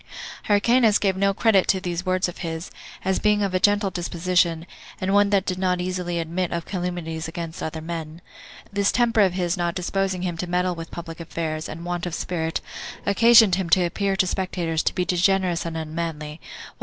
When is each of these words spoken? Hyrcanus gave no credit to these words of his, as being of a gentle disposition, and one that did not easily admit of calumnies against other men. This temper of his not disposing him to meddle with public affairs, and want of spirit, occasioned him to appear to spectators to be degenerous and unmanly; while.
Hyrcanus 0.45 0.97
gave 0.97 1.15
no 1.15 1.31
credit 1.31 1.67
to 1.67 1.79
these 1.79 2.07
words 2.07 2.27
of 2.27 2.39
his, 2.39 2.71
as 3.05 3.19
being 3.19 3.43
of 3.43 3.53
a 3.53 3.59
gentle 3.59 3.91
disposition, 3.91 4.65
and 4.99 5.13
one 5.13 5.29
that 5.29 5.45
did 5.45 5.59
not 5.59 5.79
easily 5.79 6.17
admit 6.17 6.51
of 6.51 6.65
calumnies 6.65 7.27
against 7.27 7.61
other 7.61 7.81
men. 7.81 8.19
This 8.73 8.91
temper 8.91 9.21
of 9.21 9.33
his 9.35 9.57
not 9.57 9.75
disposing 9.75 10.23
him 10.23 10.37
to 10.37 10.47
meddle 10.49 10.73
with 10.73 10.89
public 10.89 11.19
affairs, 11.19 11.69
and 11.69 11.85
want 11.85 12.07
of 12.07 12.15
spirit, 12.15 12.61
occasioned 13.05 13.53
him 13.53 13.69
to 13.69 13.83
appear 13.83 14.15
to 14.15 14.25
spectators 14.25 14.81
to 14.81 14.95
be 14.95 15.05
degenerous 15.05 15.67
and 15.67 15.77
unmanly; 15.77 16.41
while. 16.77 16.79